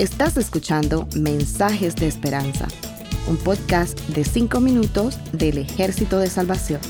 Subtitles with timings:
[0.00, 2.66] Estás escuchando Mensajes de Esperanza,
[3.28, 6.80] un podcast de 5 minutos del Ejército de Salvación.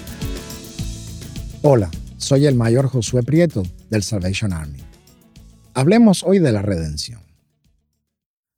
[1.62, 4.78] Hola, soy el mayor Josué Prieto del Salvation Army.
[5.74, 7.20] Hablemos hoy de la redención.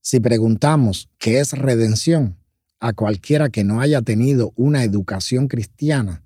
[0.03, 2.37] Si preguntamos qué es redención
[2.79, 6.25] a cualquiera que no haya tenido una educación cristiana,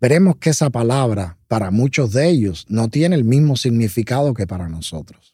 [0.00, 4.68] veremos que esa palabra para muchos de ellos no tiene el mismo significado que para
[4.68, 5.33] nosotros.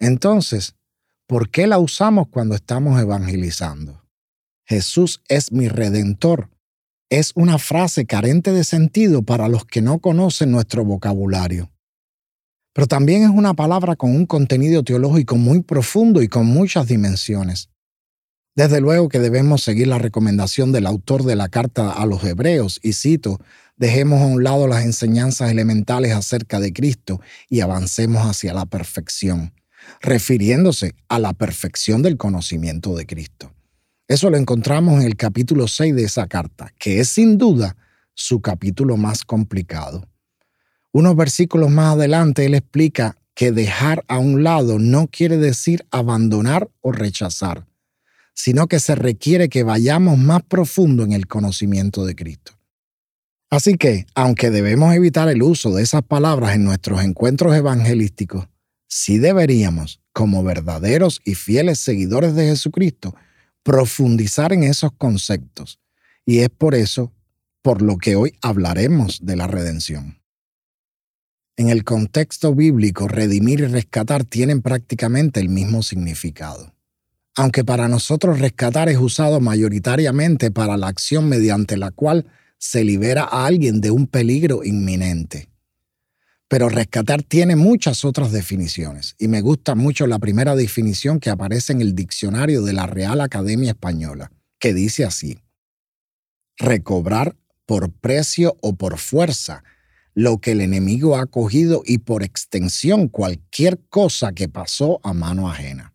[0.00, 0.74] Entonces,
[1.26, 4.02] ¿por qué la usamos cuando estamos evangelizando?
[4.64, 6.48] Jesús es mi redentor.
[7.10, 11.70] Es una frase carente de sentido para los que no conocen nuestro vocabulario.
[12.72, 17.68] Pero también es una palabra con un contenido teológico muy profundo y con muchas dimensiones.
[18.54, 22.80] Desde luego que debemos seguir la recomendación del autor de la carta a los hebreos,
[22.82, 23.40] y cito,
[23.76, 29.52] dejemos a un lado las enseñanzas elementales acerca de Cristo y avancemos hacia la perfección,
[30.00, 33.52] refiriéndose a la perfección del conocimiento de Cristo.
[34.08, 37.76] Eso lo encontramos en el capítulo 6 de esa carta, que es sin duda
[38.14, 40.08] su capítulo más complicado.
[40.92, 46.68] Unos versículos más adelante él explica que dejar a un lado no quiere decir abandonar
[46.80, 47.66] o rechazar,
[48.34, 52.52] sino que se requiere que vayamos más profundo en el conocimiento de Cristo.
[53.48, 58.48] Así que, aunque debemos evitar el uso de esas palabras en nuestros encuentros evangelísticos,
[58.90, 63.14] sí deberíamos, como verdaderos y fieles seguidores de Jesucristo,
[63.62, 65.80] profundizar en esos conceptos.
[66.26, 67.14] Y es por eso
[67.62, 70.20] por lo que hoy hablaremos de la redención.
[71.56, 76.74] En el contexto bíblico, redimir y rescatar tienen prácticamente el mismo significado
[77.36, 82.26] aunque para nosotros rescatar es usado mayoritariamente para la acción mediante la cual
[82.58, 85.48] se libera a alguien de un peligro inminente.
[86.50, 91.72] Pero rescatar tiene muchas otras definiciones, y me gusta mucho la primera definición que aparece
[91.72, 95.38] en el diccionario de la Real Academia Española, que dice así,
[96.58, 97.36] recobrar
[97.66, 99.62] por precio o por fuerza
[100.12, 105.48] lo que el enemigo ha cogido y por extensión cualquier cosa que pasó a mano
[105.48, 105.94] ajena.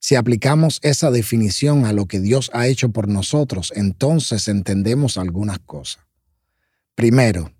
[0.00, 5.60] Si aplicamos esa definición a lo que Dios ha hecho por nosotros, entonces entendemos algunas
[5.60, 6.04] cosas.
[6.94, 7.53] Primero,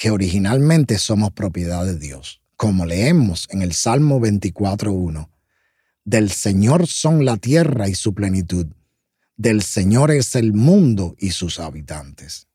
[0.00, 5.28] que originalmente somos propiedad de Dios, como leemos en el Salmo 24.1.
[6.06, 8.66] Del Señor son la tierra y su plenitud,
[9.36, 12.48] del Señor es el mundo y sus habitantes.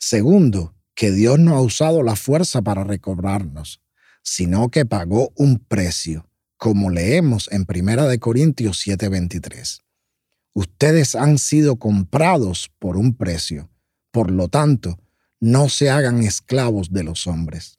[0.00, 3.80] Segundo, que Dios no ha usado la fuerza para recobrarnos,
[4.24, 9.84] sino que pagó un precio como leemos en 1 Corintios 7:23.
[10.54, 13.70] Ustedes han sido comprados por un precio,
[14.10, 14.98] por lo tanto,
[15.40, 17.78] no se hagan esclavos de los hombres.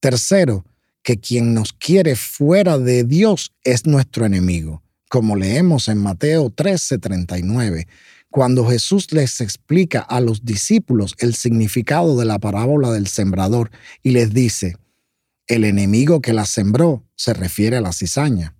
[0.00, 0.64] Tercero,
[1.02, 7.86] que quien nos quiere fuera de Dios es nuestro enemigo, como leemos en Mateo 13:39,
[8.30, 13.70] cuando Jesús les explica a los discípulos el significado de la parábola del sembrador
[14.02, 14.76] y les dice,
[15.46, 18.56] el enemigo que la sembró se refiere a la cizaña.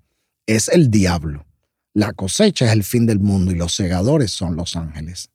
[0.46, 1.44] Es el diablo.
[1.92, 5.30] La cosecha es el fin del mundo y los segadores son los ángeles.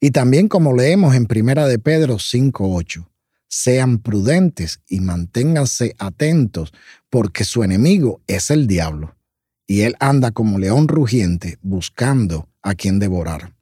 [0.00, 3.06] Y también como leemos en Primera de Pedro 5:8,
[3.48, 6.72] sean prudentes y manténganse atentos,
[7.10, 9.16] porque su enemigo es el diablo,
[9.66, 13.54] y él anda como león rugiente buscando a quien devorar.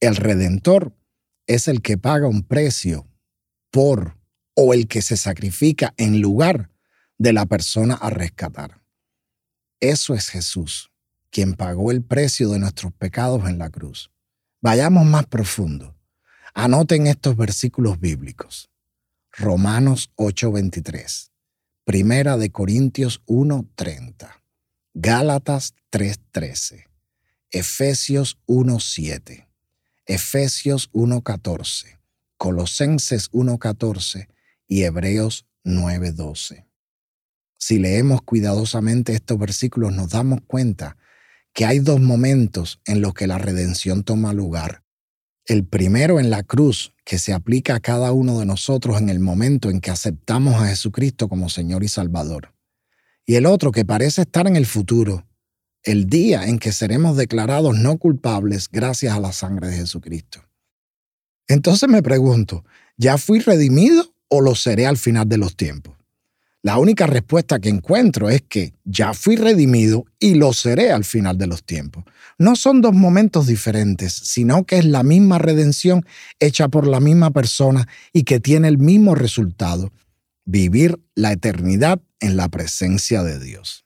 [0.00, 0.92] El redentor
[1.46, 3.06] es el que paga un precio
[3.70, 4.16] por
[4.54, 6.70] o el que se sacrifica en lugar
[7.18, 8.80] de la persona a rescatar.
[9.80, 10.90] Eso es Jesús,
[11.30, 14.10] quien pagó el precio de nuestros pecados en la cruz.
[14.60, 15.94] Vayamos más profundo.
[16.52, 18.70] Anoten estos versículos bíblicos.
[19.30, 21.30] Romanos 8:23,
[21.84, 24.42] Primera de Corintios 1:30,
[24.94, 26.86] Gálatas 3:13,
[27.52, 29.46] Efesios 1:7,
[30.06, 32.00] Efesios 1:14,
[32.36, 34.28] Colosenses 1:14
[34.66, 36.66] y Hebreos 9:12.
[37.58, 40.96] Si leemos cuidadosamente estos versículos nos damos cuenta
[41.58, 44.84] que hay dos momentos en los que la redención toma lugar.
[45.44, 49.18] El primero en la cruz, que se aplica a cada uno de nosotros en el
[49.18, 52.54] momento en que aceptamos a Jesucristo como Señor y Salvador.
[53.26, 55.26] Y el otro que parece estar en el futuro,
[55.82, 60.44] el día en que seremos declarados no culpables gracias a la sangre de Jesucristo.
[61.48, 62.64] Entonces me pregunto,
[62.96, 65.97] ¿ya fui redimido o lo seré al final de los tiempos?
[66.62, 71.38] La única respuesta que encuentro es que ya fui redimido y lo seré al final
[71.38, 72.04] de los tiempos.
[72.36, 76.04] No son dos momentos diferentes, sino que es la misma redención
[76.40, 79.92] hecha por la misma persona y que tiene el mismo resultado.
[80.50, 83.84] vivir la eternidad en la presencia de Dios.